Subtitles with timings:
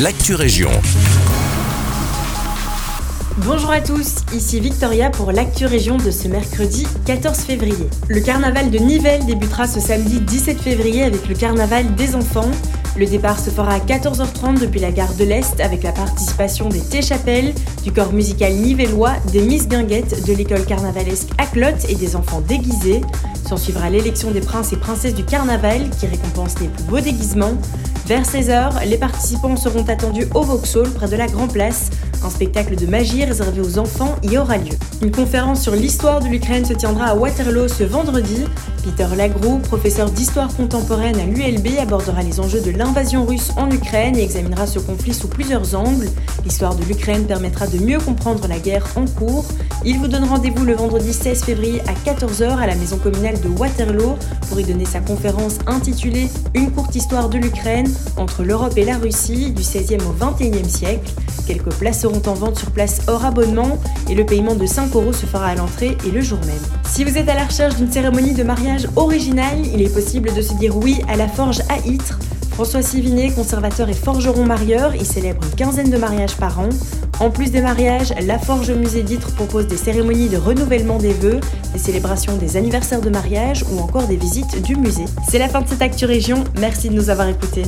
[0.00, 0.70] l'actu région.
[3.38, 7.88] Bonjour à tous, ici Victoria pour l'actu région de ce mercredi 14 février.
[8.08, 12.50] Le carnaval de Nivelles débutera ce samedi 17 février avec le carnaval des enfants.
[12.96, 16.80] Le départ se fera à 14h30 depuis la gare de l'Est avec la participation des
[16.80, 17.54] T-Chapelles,
[17.84, 23.02] du corps musical nivellois, des Miss Guinguettes, de l'école carnavalesque Aclotte et des enfants déguisés.
[23.48, 27.58] S'en suivra l'élection des princes et princesses du carnaval qui récompense les plus beaux déguisements.
[28.06, 31.90] Vers 16h, les participants seront attendus au Vauxhall près de la Grand Place.
[32.24, 34.74] Un spectacle de magie réservé aux enfants y aura lieu.
[35.02, 38.44] Une conférence sur l'histoire de l'Ukraine se tiendra à Waterloo ce vendredi.
[38.84, 44.16] Peter Lagroux, professeur d'histoire contemporaine à l'ULB, abordera les enjeux de l'invasion russe en Ukraine
[44.16, 46.10] et examinera ce conflit sous plusieurs angles.
[46.44, 49.44] L'histoire de l'Ukraine permettra de mieux comprendre la guerre en cours.
[49.84, 53.48] Il vous donne rendez-vous le vendredi 16 février à 14h à la maison communale de
[53.48, 54.16] Waterloo
[54.48, 58.98] pour y donner sa conférence intitulée Une courte histoire de l'Ukraine entre l'Europe et la
[58.98, 61.12] Russie du 16e au 21e siècle.
[61.46, 63.78] Quelques places seront en vente sur place hors abonnement
[64.08, 66.56] et le paiement de 5 euros se fera à l'entrée et le jour même.
[66.88, 70.42] Si vous êtes à la recherche d'une cérémonie de mariage originale, il est possible de
[70.42, 72.18] se dire oui à la Forge à Ytre.
[72.62, 76.68] François Sivinet, conservateur et forgeron marieur, y célèbre une quinzaine de mariages par an.
[77.18, 81.40] En plus des mariages, la Forge Musée d'Ytre propose des cérémonies de renouvellement des vœux,
[81.72, 85.06] des célébrations des anniversaires de mariage ou encore des visites du musée.
[85.28, 87.64] C'est la fin de cette Actu Région, merci de nous avoir écoutés.